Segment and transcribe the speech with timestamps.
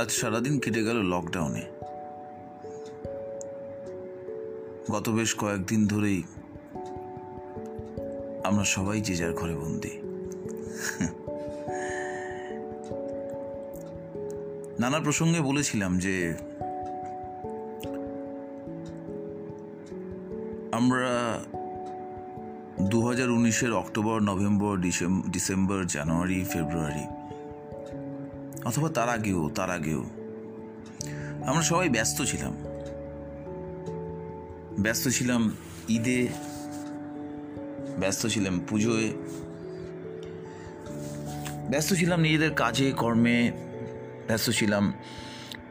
[0.00, 1.62] আজ সারাদিন কেটে গেল লকডাউনে
[4.90, 6.22] গত বেশ কয়েকদিন ধরেই
[8.44, 9.90] আমরা সবাই যে যার ঘরে বন্দি।
[14.78, 16.34] নানা প্রসঙ্গে বলেছিলাম যে
[20.72, 21.40] আমরা
[22.82, 27.19] দু হাজার উনিশের অক্টোবর, নভেম্বর, ডিসেম- ডিসেম্বর, জানুয়ারি, ফেব্রুয়ারি
[28.64, 30.04] অথবা তার আগেও তার আগেও।
[31.46, 32.56] আমরা সবাই ব্যস্ত ছিলাম।
[34.78, 35.56] ব্যস্ত ছিলাম
[35.88, 36.28] ঈদে,
[38.00, 39.12] ব্যস্ত ছিলাম পুজোয়,
[41.70, 43.52] ব্যস্ত ছিলাম নিজেদের কাজে, কর্মে,
[44.26, 44.92] ব্যস্ত ছিলাম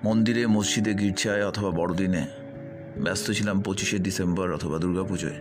[0.04, 2.28] মন্দিরে, মসজিদে, গির্জায় অথবা বড়দিনে।
[3.04, 5.36] ব্যস্ত ছিলাম পঁচিশে ডিসেম্বর অথবা দুর্গাপুজোয়।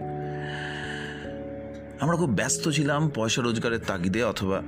[2.00, 4.62] আমরা খুব ব্যস্ত ছিলাম পয়সা রোজগারের তাগিদে অথবা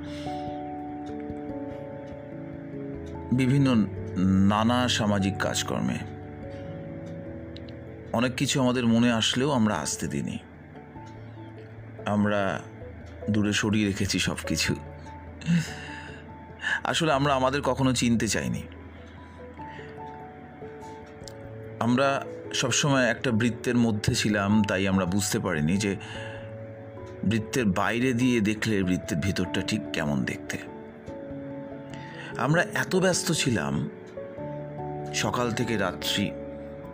[3.32, 3.74] বিভিন্ন
[4.48, 5.98] নানা সামাজিক কাজকর্মে।
[8.12, 10.38] অনেক কিছু আমাদের মনে আসলেও আমরা আসতে দিইনি।
[12.06, 12.60] আমরা
[13.30, 14.76] দূরে সরিয়ে রেখেছি সব কিছু
[16.84, 18.62] আসলে আমরা আমাদের কখনো চিনতে চাইনি।
[21.80, 25.96] আমরা সবসময় একটা বৃত্তের মধ্যে ছিলাম, তাই আমরা বুঝতে পারিনি যে
[27.24, 30.69] বৃত্তের বাইরে দিয়ে দেখলে বৃত্তের ভিতরটা ঠিক কেমন দেখতে।
[32.41, 33.91] আমরা এত ব্যস্ত ছিলাম,
[35.14, 36.30] সকাল থেকে রাত্রি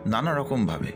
[0.07, 0.93] নানা রকমভাবে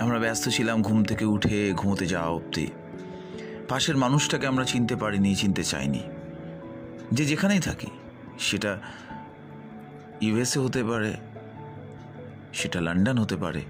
[0.00, 2.66] আমরা ব্যস্ত ছিলাম ঘুম থেকে উঠে ঘুমোতে যাওয়া অবধি।
[3.68, 6.02] পাশের মানুষটাকে আমরা চিনতে পারিনি, চিনতে চাইনি।
[7.12, 7.86] যে যেখানেই থাকি,
[8.38, 8.78] সেটা
[10.20, 11.14] ইউএসএ হতে পারে,
[12.52, 13.60] সেটা লন্ডন হতে পারে,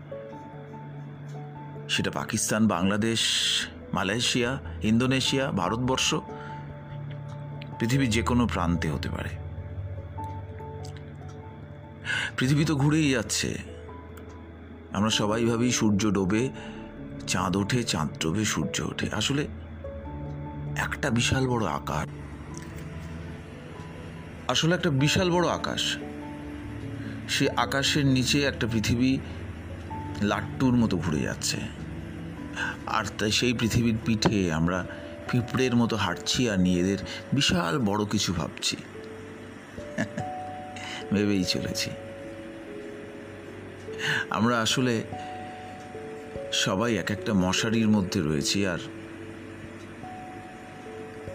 [1.88, 3.20] সেটা পাকিস্তান, বাংলাদেশ,
[3.92, 6.14] মালয়েশিয়া, ইন্দোনেশিয়া, ভারতবর্ষ।
[7.78, 9.28] পৃথিবীর যে কোনো প্রান্তে হতে পারে।
[12.36, 13.58] পৃথিবী তো ঘুরেই যাচ্ছে।
[14.92, 16.50] আমরা সবাই ভাবি সূর্য ডোবে,
[17.26, 19.48] চাঁদ ওঠে, চাঁদ ডোবে, সূর্য ওঠে। আসলে
[20.76, 22.06] একটা বিশাল বড় আকার
[24.48, 25.96] আসলে একটা বিশাল বড় আকাশ।
[27.28, 29.18] সে আকাশের নিচে একটা পৃথিবী
[30.22, 31.56] লাট্টুর মতো ঘুরে যাচ্ছে।
[32.86, 34.86] আর তাই সেই পৃথিবীর পিঠে আমরা
[35.30, 36.98] পিঁপড়ের মতো হাঁটছি আর নিজেদের
[37.32, 38.76] বিশাল বড় কিছু ভাবছি।
[41.12, 41.90] ভেবেই চলেছি।
[44.30, 45.02] আমরা আসলে
[46.52, 48.78] সবাই এক একটা মশারির মধ্যে রয়েছি আর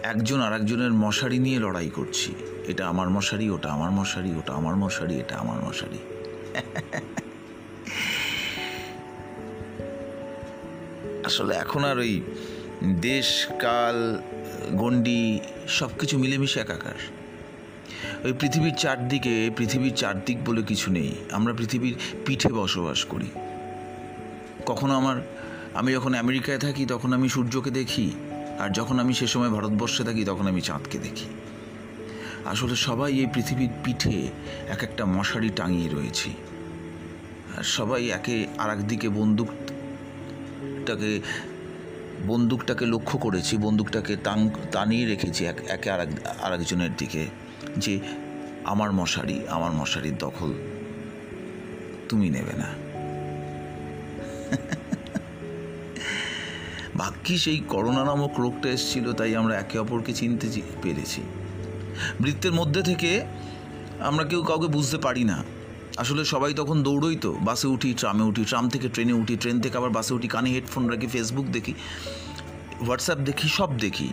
[0.02, 2.34] একজন আর একজনের মশারি নিয়ে লড়াই করছি।
[2.66, 5.98] এটা আমার মশারি, ওটা আমার মশারি, ওটা আমার মশারি, এটা আমার মশারি।
[11.24, 12.22] আসলে এখন আর ওই
[12.84, 14.22] দেশ, কাল,
[14.72, 16.94] গণ্ডি সব কিছু মিলেমিশে একাকার।
[18.24, 21.96] ওই পৃথিবীর চারদিকে, পৃথিবীর চারদিক বলে কিছু নেই। আমরা পৃথিবীর
[22.26, 23.26] পিঠে বসবাস করি।
[24.66, 25.16] কখনো আমার,
[25.74, 28.10] আমি যখন আমেরিকায় থাকি, তখন আমি সূর্যকে দেখি।
[28.58, 31.26] আর যখন আমি সে সময় ভারতবর্ষে থাকি, তখন আমি চাঁদকে দেখি।
[32.44, 34.28] আসলে সবাই এই পৃথিবীর পিঠে
[34.68, 36.30] এক একটা মশারি টাঙিয়ে রয়েছি।
[37.56, 41.20] আর সবাই একে আর দিকে বন্দুকটাকে
[42.26, 46.06] বন্দুকটাকে লক্ষ্য করেছি, বন্দুকটাকে টাং টানিয়ে রেখেছি এক, একে আর
[46.42, 47.26] আরেকজনের দিকে,
[47.76, 48.00] যে
[48.64, 50.52] আমার মশারি, আমার মশারির দখল
[52.08, 52.68] তুমি নেবে না।
[56.96, 61.22] ভাগ্যিস সেই করোনা নামক রোগটা এসেছিল, তাই আমরা একে অপরকে চিনতে পেরেছি।
[62.20, 63.24] বৃত্তের মধ্যে থেকে
[64.00, 65.44] আমরা কেউ কাউকে বুঝতে পারি না।
[65.98, 69.76] আসলে সবাই তখন দৌড়ই তো। বাসে উঠি, ট্রামে উঠি, ট্রাম থেকে ট্রেনে উঠি, ট্রেন থেকে
[69.76, 71.74] আবার বাসে উঠি, কানে হেডফোন রাখি ফেসবুক দেখি
[72.86, 74.08] হোয়াটসঅ্যাপ দেখি, সব দেখি।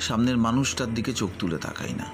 [0.00, 2.06] সামনের মানুষটার দিকে চোখ তুলে তাকাই না।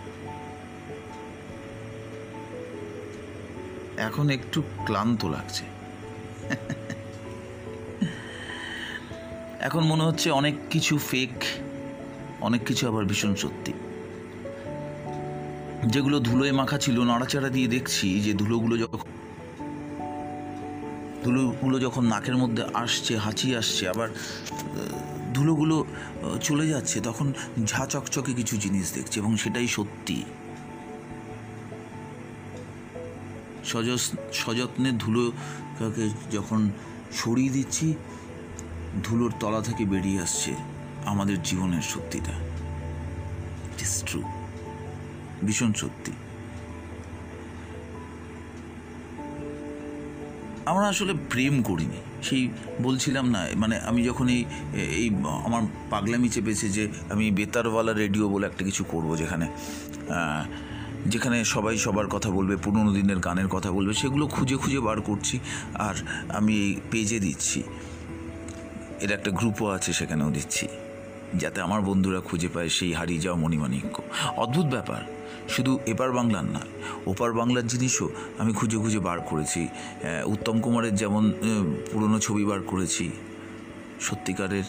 [3.97, 5.65] এখন একটু ক্লান্ত লাগছে।
[9.61, 11.44] এখন মনে হচ্ছে অনেক কিছু ফেক
[12.41, 13.73] অনেক কিছু আবার ভীষণ সত্যি।
[15.93, 19.09] যেগুলো ধুলোয় মাখা ছিল, নাড়াচাড়া দিয়ে দেখছি যে ধুলোগুলো যখন
[21.25, 24.09] ধুলোগুলো যখন নাকের মধ্যে আসছে, হাঁচি আসছে, আবার
[25.35, 25.85] ধুলোগুলো
[26.43, 27.33] চলে যাচ্ছে, তখন
[27.67, 30.25] ঝা চকচকে কিছু জিনিস দেখছি এবং সেটাই সত্যি।
[34.33, 36.71] সযত্নে ধুলোকে যখন
[37.13, 37.95] সরিয়ে দিচ্ছি,
[39.05, 40.55] ধুলোর তলা থেকে বেরিয়ে আসছে
[41.05, 42.35] আমাদের জীবনের সত্যিটা।
[43.73, 44.23] ইট ইস ট্রু
[45.46, 46.12] ভীষণ সত্যি।
[50.67, 52.49] আমরা আসলে প্রেম করিনি। সেই
[52.82, 54.44] বলছিলাম না মানে আমি যখন এই
[55.00, 55.11] এই
[55.44, 59.46] আমার পাগলামি চেপেছে যে আমি বেতারওয়ালা রেডিও বলে একটা কিছু করব যেখানে
[61.06, 65.38] যেখানে সবাই সবার কথা বলবে, পুরনো দিনের গানের কথা বলবে, সেগুলো খুঁজে খুঁজে বার করছি
[65.75, 65.94] আর
[66.29, 67.62] আমি এই পেজে দিচ্ছি।
[69.00, 70.69] এর একটা গ্রুপও আছে সেখানেও দিচ্ছি।
[71.39, 73.97] যাতে আমার বন্ধুরা খুঁজে পায় সেই হারিয়ে যাওয়া মণিমাণিক্য।
[74.37, 75.03] অদ্ভুত ব্যাপার।
[75.49, 76.61] শুধু এপার বাংলার না
[77.07, 78.09] ওপার বাংলার জিনিসও
[78.39, 79.69] আমি খুঁজে খুঁজে বার করেছি।
[80.25, 81.25] উত্তম কুমারের যেমন
[81.93, 83.11] পুরনো ছবি বার করেছি,
[84.01, 84.67] সত্যিকারের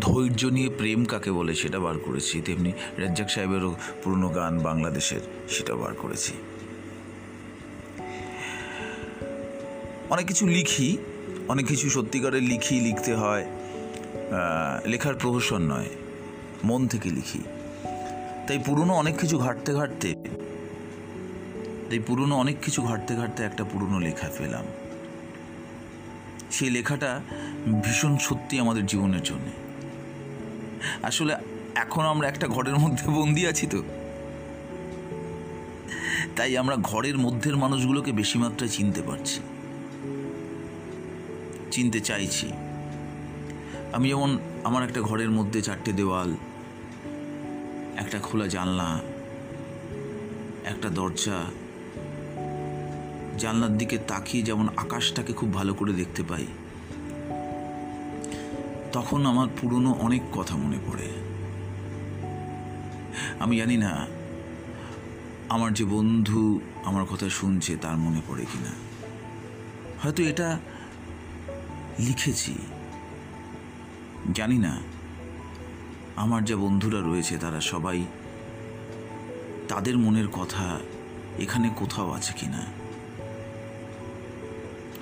[0.00, 5.74] ধৈর্য নিয়ে প্রেম কাকে বলে সেটা বার করেছি, তেমনি রাজ্জাক সাহেবেরও পুরনো গান বাংলাদেশের সেটা
[5.74, 6.32] বার করেছি।
[10.10, 10.98] অনেক কিছু লিখি,
[11.48, 13.46] অনেক কিছু সত্যিকারের লিখি লিখতে হয়।
[14.86, 15.88] লেখার প্রহসন নয়,
[16.64, 17.38] মন থেকে লিখি।
[18.48, 20.14] তাই পুরনো অনেক কিছু ঘাটতে ঘাটতে,
[21.90, 24.64] তাই পুরনো অনেক কিছু ঘাটতে ঘাটতে একটা পুরনো লেখা পেলাম।
[26.50, 27.20] সেই লেখাটা
[27.84, 29.50] ভীষণ সত্যি আমাদের জীবনের জন্য।
[31.02, 31.36] আসলে
[31.74, 33.82] এখন আমরা একটা ঘরের মধ্যে বন্দি আছি তো।
[36.36, 39.40] তাই আমরা ঘরের মধ্যের মানুষগুলোকে বেশি মাত্রায় চিনতে পারছি।
[41.70, 42.52] চিনতে চাইছি।
[43.96, 46.36] আমি যেমন আমার একটা ঘরের মধ্যে চারটে দেওয়াল,
[47.96, 49.00] একটা খোলা জানলা,
[50.64, 51.38] একটা দরজা।
[53.38, 56.46] জানলার দিকে তাকিয়ে যেমন আকাশটাকে খুব ভালো করে দেখতে পাই,
[58.92, 61.08] তখন আমার পুরনো অনেক কথা মনে পড়ে।
[63.38, 64.06] আমি জানি না
[65.48, 68.72] আমার যে বন্ধু আমার কথা শুনছে তার মনে পড়ে কিনা।
[70.02, 70.58] হয়তো এটা
[71.98, 72.54] লিখেছি।
[74.34, 74.80] জানি না।
[76.16, 78.04] আমার যে বন্ধুরা রয়েছে তারা সবাই
[79.68, 80.78] তাদের মনের কথা
[81.38, 82.66] এখানে কোথাও আছে কি না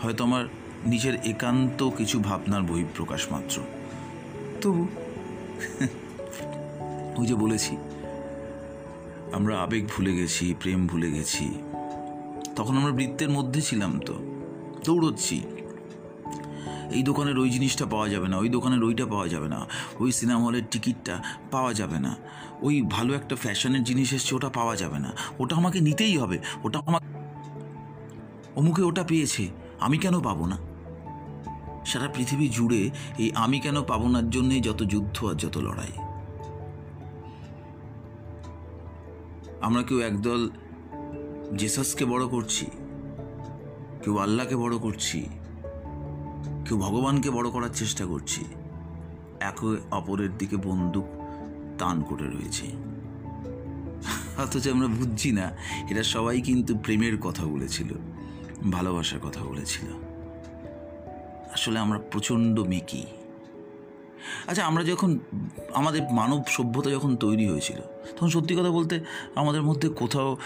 [0.03, 0.45] হয়তো আমার
[0.87, 3.63] নিজের একান্ত কিছু ভাবনার বহিঃপ্রকাশ মাত্র।
[4.61, 4.89] তবু।
[7.19, 7.77] ওই যে বলেছি
[9.33, 11.63] আমরা আবেগ ভুলে গেছি প্রেম ভুলে গেছি।
[12.57, 14.15] তখন আমরা বৃত্তের মধ্যে ছিলাম তো
[14.85, 15.43] দৌড়চ্ছি।
[16.97, 19.61] এই দোকানের ওই জিনিসটা পাওয়া যাবে না, ওই দোকানের ওইটা পাওয়া যাবে না,
[20.03, 21.15] ওই সিনেমা হলের টিকিটটা
[21.51, 22.13] পাওয়া যাবে না,
[22.67, 26.79] ওই ভালো একটা ফ্যাশনের জিনিস এসছে ওটা পাওয়া যাবে না, ওটা আমাকে নিতেই হবে, ওটা
[26.87, 27.03] আমার
[28.59, 29.45] অমুকে ওটা পেয়েছে,
[29.81, 30.57] আমি কেন পাবো না?
[31.91, 32.81] সারা পৃথিবী জুড়ে
[33.19, 35.95] এই আমি কেন পাবো নার জন্যই যত যুদ্ধ আর যত লড়াই।
[39.67, 40.43] আমরা কেউ একদল
[41.61, 42.67] জেসাসকে বড় করছি,
[44.03, 45.19] কেউ আল্লাহকে বড় করছি
[46.65, 48.45] কেউ ভগবানকে বড় করার চেষ্টা করছি।
[49.41, 51.07] একে অপরের দিকে বন্দুক
[51.79, 52.67] টান করে রয়েছে।
[54.43, 55.47] অথচ আমরা বুঝছি না,
[55.91, 57.91] এরা সবাই কিন্তু প্রেমের কথা বলেছিল,
[58.71, 59.87] ভালোবাসার কথা বলেছিল।
[61.53, 63.07] আসলে আমরা প্রচণ্ড মেকি।
[64.47, 65.19] আচ্ছা আমরা যখন,
[65.75, 67.79] আমাদের মানব সভ্যতা যখন তৈরি হয়েছিল,
[68.17, 68.95] তখন সত্যি কথা বলতে
[69.35, 70.37] আমাদের মধ্যে কোথাও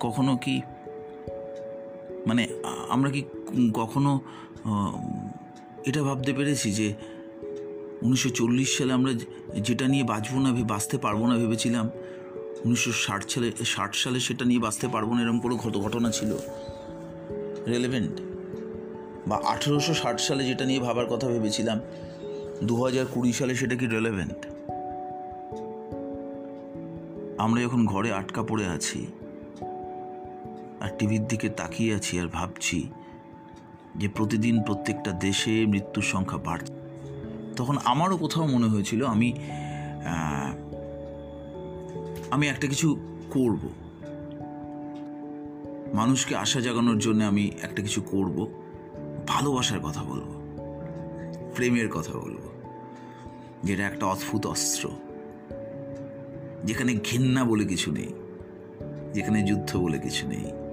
[0.00, 0.60] কখনো কি
[2.26, 2.42] মানে
[2.88, 3.20] আমরা কি
[3.74, 4.20] কখনো
[5.86, 6.94] এটা ভাবতে পেরেছি যে
[8.02, 9.12] উনিশশো চল্লিশ সালে আমরা
[9.60, 11.90] যেটা নিয়ে বাঁচবো না বাঁচতে পারব না ভেবেছিলাম,
[12.64, 16.36] উনিশশো ষাট সালে ষাট সালে সেটা নিয়ে বাঁচতে পারব না, এরকম কোনো ঘট- ঘটনা ছিল।
[17.66, 18.20] রেলেভেন্ট
[19.28, 21.80] বা আঠেরোশো ষাট সালে যেটা নিয়ে ভাবার কথা ভেবেছিলাম,
[22.64, 24.46] দু হাজার কুড়ি সালে সেটা কি রেলেভেন্ট
[27.38, 29.06] আমরা যখন ঘরে আটকা পড়ে আছি,
[30.80, 32.88] আর টিভির দিকে তাকিয়ে আছি আর ভাবছি
[33.98, 36.72] যে প্রতিদিন প্রত্যেকটা দেশে মৃত্যুর সংখ্যা বাড়ছে।
[37.56, 39.32] তখন আমারও কোথাও মনে হয়েছিল আমি
[42.30, 42.96] আমি একটা কিছু
[43.30, 43.68] করব।
[45.94, 48.48] মানুষকে আশা জাগানোর জন্য আমি একটা কিছু করব।
[49.26, 50.40] ভালোবাসার কথা বলব।
[51.54, 52.38] প্রেমের কথা বলব।
[53.64, 54.90] যেটা একটা অদ্ভুত অস্ত্র।
[56.64, 58.12] যেখানে ঘেন্না বলে কিছু নেই।
[59.14, 60.65] যেখানে যুদ্ধ বলে কিছু নেই।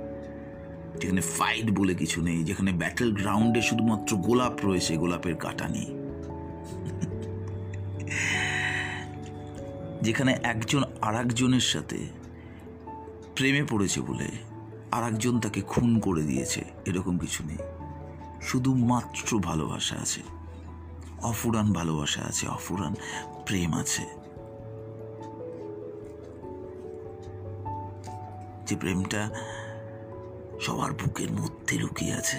[1.00, 5.86] যেখানে ফাইট বলে কিছু নেই, যেখানে ব্যাটেল গ্রাউন্ডে শুধুমাত্র গোলাপ রয়েছে, গোলাপের কাটা নেই।
[10.02, 11.98] যেখানে একজন আর একজনের সাথে
[13.36, 14.28] প্রেমে পড়েছে বলে
[14.92, 17.58] আর একজন তাকে খুন করে দিয়েছে, এরকম কিছু নেই।
[18.42, 20.22] শুধুমাত্র ভালোবাসা আছে।
[21.22, 22.96] অফুরান ভালোবাসা আছে, অফুরান
[23.46, 24.04] প্রেম আছে।
[28.68, 29.30] যে প্রেমটা
[30.64, 32.38] সবার বুকের মধ্যে লুকিয়ে আছে।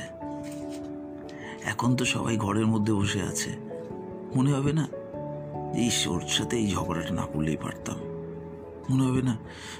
[1.64, 3.50] এখন তো সবাই ঘরের মধ্যে বসে আছে।
[4.36, 4.88] মনে হবে না
[5.74, 7.98] এই ওর সাথে এই ঝগড়াটা না করলেই পারতাম।
[8.90, 9.34] মনে হবে না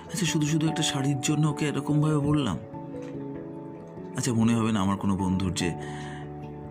[0.06, 2.58] আচ্ছা শুধু শুধু একটা শাড়ির জন্য ওকে এরকমভাবে বললাম?
[4.16, 5.74] আচ্ছা মনে হবে না আমার কোনো বন্ধুর যে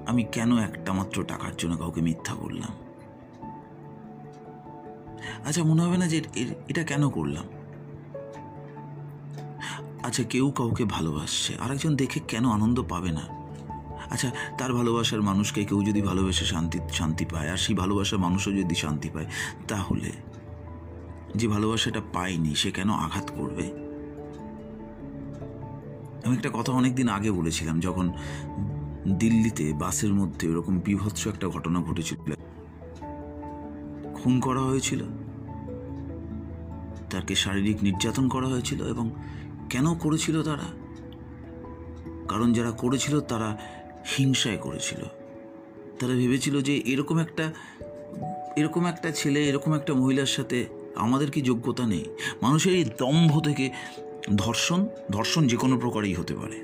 [0.06, 2.72] আমি কেন একটা মাত্র টাকার জন্য কাউকে মিথ্যা বললাম?
[5.46, 6.22] আচ্ছা মনে হবে না যে
[6.68, 7.46] এটা কেন করলাম?
[10.04, 13.22] আচ্ছা কেউ কাউকে ভালোবাসছে। আরেকজন দেখে কেন আনন্দ পাবে না?
[14.10, 18.76] আচ্ছা তার ভালোবাসার মানুষকে কেউ যদি ভালোবেসে শান্তি শান্তি পায়, আর সেই ভালোবাসার মানুষও যদি
[18.76, 19.26] শান্তি পায়,
[19.68, 20.12] তাহলে
[21.36, 23.64] যে ভালোবাসাটা পায়নি, সে কেন আঘাত করবে?
[26.26, 28.14] আমি একটা কথা অনেকদিন আগে বলেছিলাম, যখন
[29.08, 32.34] দিল্লিতে বাসের মধ্যে এরকম বিভৎস একটা ঘটনা ঘটেছিল।
[34.14, 35.04] খুন করা হয়েছিল।
[37.10, 39.10] তাকে শারীরিক নির্যাতন করা হয়েছিল এবং
[39.74, 40.68] কেন করেছিল তারা?
[42.28, 43.58] কারণ যারা করেছিল তারা
[44.18, 45.02] হিংসায় করেছিল।
[46.00, 47.54] তারা ভেবেছিল যে এরকম একটা
[48.58, 50.66] এরকম একটা ছেলে, এরকম একটা মহিলার সাথে
[50.96, 52.06] আমাদের কি যোগ্যতা নেই?
[52.42, 53.70] মানুষের এই দম্ভ থেকে
[54.38, 56.58] ধর্ষণ ধর্ষণ যে কোনো প্রকারেই হতে পারে।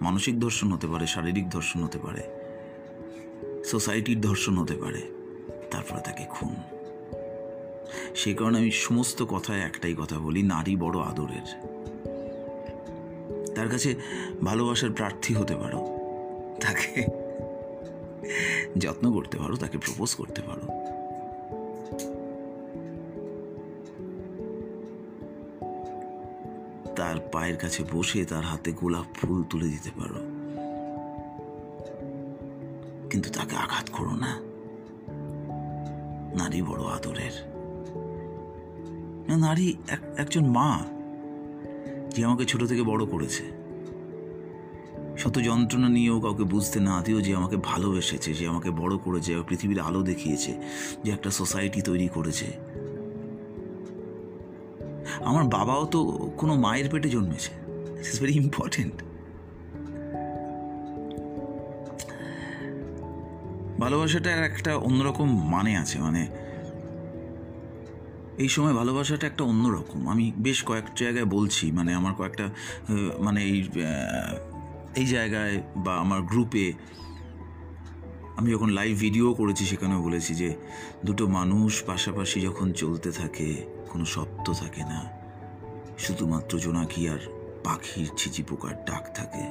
[0.00, 2.22] মানসিক ধর্ষণ হতে পারে, শারীরিক ধর্ষণ হতে পারে,
[3.64, 5.02] সোসাইটির ধর্ষণ হতে পারে,
[5.70, 6.54] তারপরে তাকে খুন।
[8.14, 11.71] সেই কারণে আমি সমস্ত কথায় একটাই কথা বলি, নারী বড় আদরের।
[13.54, 13.94] তার কাছে
[14.44, 15.78] ভালোবাসার প্রার্থী হতে পারো।
[16.60, 17.06] তাকে
[18.78, 20.82] যত্ন করতে পারো, তাকে প্রপোজ করতে পারো।
[26.96, 30.20] তার পায়ের কাছে বসে তার হাতে গোলাপ ফুল তুলে দিতে পারো।
[33.10, 34.40] কিন্তু তাকে আঘাত করো না।
[36.36, 37.52] নারী বড় আদরের।
[39.38, 39.76] নারী
[40.16, 40.91] একজন মা।
[42.14, 43.44] যে আমাকে ছোট থেকে বড় করেছে।
[45.18, 49.80] শত যন্ত্রণা নিয়েও কাউকে বুঝতে না দিয়েও যে আমাকে ভালোবেসেছে, যে আমাকে বড় করেছে পৃথিবীর
[49.80, 50.52] আলো দেখিয়েছে,
[51.04, 52.46] যে একটা সোসাইটি তৈরি করেছে।
[55.24, 56.04] আমার বাবাও তো
[56.38, 57.52] কোনো মায়ের পেটে জন্মেছে।
[58.00, 59.02] ইটস ভেরি ইম্পর্টেন্ট
[63.80, 66.41] ভালোবাসাটার একটা অন্যরকম মানে আছে মানে
[68.38, 72.48] এই সময় ভালোবাসাটা একটা অন্যরকম। আমি বেশ কয়েক জায়গায় বলছি মানে আমার কয়েকটা
[73.20, 73.68] মানে এই
[74.96, 76.72] এই জায়গায় বা আমার গ্রুপে
[78.36, 80.56] আমি যখন লাইভ ভিডিও করেছি সেখানেও বলেছি যে,
[81.04, 85.08] দুটো মানুষ পাশাপাশি যখন চলতে থাকে, কোনো শব্দ থাকে না।
[85.98, 87.18] শুধুমাত্র জোনাকি আর
[87.64, 89.42] পাখির ছিচি পোকার ডাক থাকে।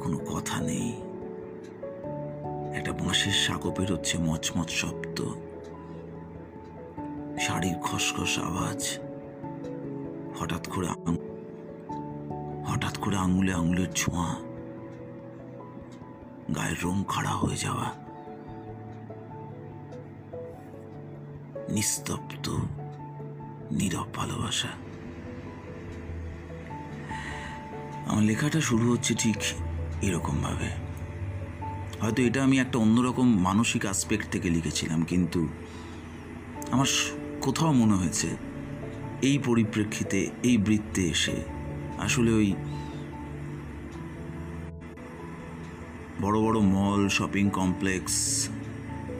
[0.00, 0.92] কোনো কথা নেই।
[2.76, 5.49] একটা বাঁশের সাঁকো বেরোচ্ছে মচমচ শব্দ।
[7.40, 8.80] শাড়ির খসখস আওয়াজ।
[10.40, 10.88] হঠাৎ করে
[12.66, 14.28] হঠাৎ করে আঙুলে আঙুলের ছোঁয়া।
[16.56, 17.86] গায়ের রং খাড়া হয়ে যাওয়া।
[21.68, 22.46] নিস্তব্ধ,
[23.72, 24.70] নীরব ভালোবাসা।
[28.06, 29.38] আমার লেখাটা শুরু হচ্ছে ঠিক
[30.02, 30.68] এরকম ভাবে
[32.00, 35.40] হয়তো এটা আমি একটা অন্যরকম মানসিক আসপেক্ট থেকে লিখেছিলাম, কিন্তু
[36.70, 36.90] আমার
[37.40, 38.28] কোথাও মনে হয়েছে,
[39.22, 41.36] এই পরিপ্রেক্ষিতে এই বৃত্তে এসে
[41.98, 42.54] আসলে ওই
[46.22, 48.14] বড় বড় mall, shopping complex,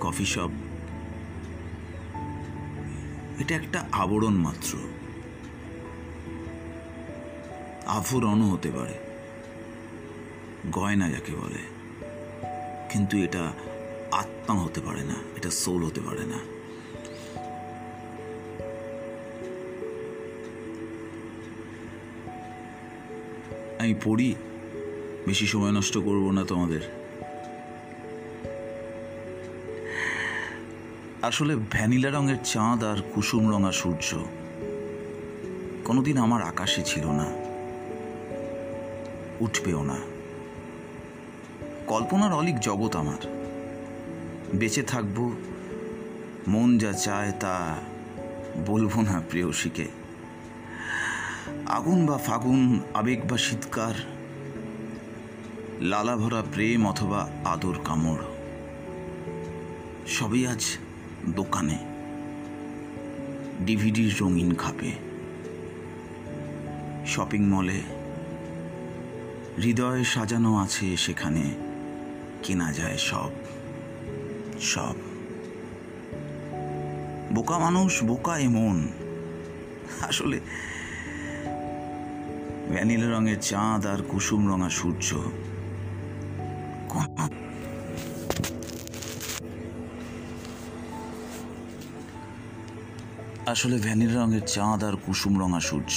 [0.00, 0.52] coffee shop,
[3.38, 4.78] এটা একটা আবরণ মাত্র।
[7.86, 8.96] আভরণও হতে পারে,
[10.72, 11.62] গয়না যাকে বলে।
[12.90, 13.52] কিন্তু এটা
[14.12, 16.40] আত্মা হতে পারে না, এটা সোল হতে পারে না।
[23.90, 24.34] আমি পড়ি,
[25.26, 26.82] বেশি সময় নষ্ট করব না তোমাদের।
[31.22, 34.08] আসলে ভ্যানিলা রঙের চাঁদ আর কুসুম রঙা সূর্য
[35.84, 37.26] কোনোদিন আমার আকাশে ছিল না,
[39.40, 39.98] উঠবেও না।
[41.86, 43.22] কল্পনার অলিক জগৎ আমার।
[44.54, 45.18] বেঁচে থাকব,
[46.48, 47.54] মন যা চায় তা
[48.66, 49.86] বলব না প্রেয়সীকে।
[51.66, 53.94] আগুন বা ফাগুন, আবেগ বা শীতকার,
[55.80, 58.24] লালা ভরা প্রেম অথবা আদর কামড়,
[60.06, 60.62] সবই আজ
[61.28, 61.78] দোকানে,
[63.66, 64.92] ডিভিডির রঙিন খাপে,
[67.06, 67.80] শপিং মলে,
[69.62, 71.44] হৃদয়ে সাজানো আছে সেখানে
[72.42, 73.30] কেনা যায় সব
[74.60, 74.94] সব।
[77.34, 78.88] বোকা মানুষ, বোকা এমন,
[80.08, 80.40] আসলে
[82.72, 85.08] ভ্যানিলা রঙের চাঁদ আর কুসুম রঙা সূর্য।
[93.46, 95.96] আসলে ভ্যানিলা রঙের চাঁদ আর কুসুম রঙা সূর্য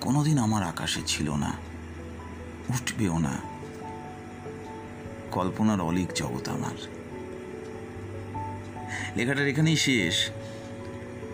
[0.00, 1.52] কোনোদিন আমার আকাশে ছিল না,
[2.70, 3.34] উঠবেও না।
[5.30, 6.76] কল্পনার অলিক জগৎ আমার।
[9.16, 10.16] লেখাটার এখানেই শেষ।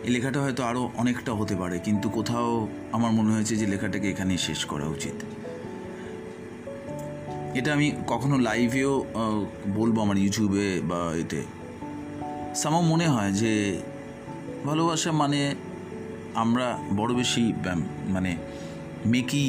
[0.04, 2.50] এই লেখাটা হয়তো আরও অনেকটা হতে পারে, কিন্তু কোথাও
[2.97, 5.16] আমার মনে হয়েছে যে লেখাটাকে এখানেই শেষ করা উচিত।
[7.59, 8.92] এটা আমি কখনো লাইভেও
[9.78, 11.40] বলব আমার ইউটিউবে বা এতে।
[12.61, 13.52] সামাও মনে হয় যে
[14.69, 15.40] ভালোবাসা মানে
[16.42, 16.66] আমরা
[16.97, 17.45] বড় বেশি
[18.14, 18.33] মানে
[19.12, 19.47] মেকি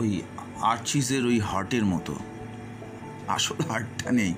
[0.00, 0.10] ওই
[0.72, 2.14] আর্চিসের ওই হার্টের মতো।
[3.36, 4.32] আসল হার্টটা নেই।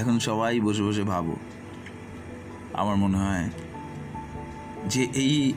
[0.00, 1.34] এখন সবাই বসে বসে ভাবো।
[2.80, 3.46] আমার মনে হয়
[4.88, 5.52] যে এই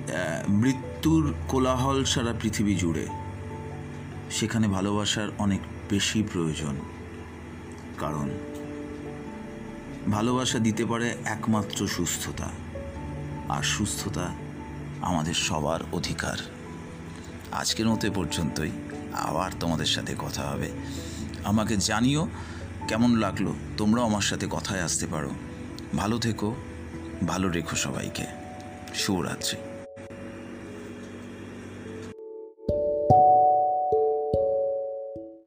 [0.50, 3.06] মৃত্যুর কোলাহল সারা পৃথিবী জুড়ে
[4.32, 6.76] সেখানে ভালোবাসার অনেক বেশি প্রয়োজন।
[7.98, 8.28] কারণ
[10.12, 12.50] ভালোবাসা দিতে পারে একমাত্র সুস্থতা,
[13.50, 14.26] আর সুস্থতা
[15.02, 16.38] আমাদের সবার অধিকার।
[17.52, 18.72] আজকের মতো পর্যন্তই।
[19.14, 20.70] আবার তোমাদের সাথে কথা হবে।
[21.44, 22.28] আমাকে জানিও
[22.88, 25.32] কেমন লাগল। তোমরাও আমার সাথে কথায় আসতে পারো।
[25.98, 26.50] ভালো থেকো।
[27.28, 28.26] ভালো রেখো সবাইকে।
[28.96, 29.73] শুভরাত্রি।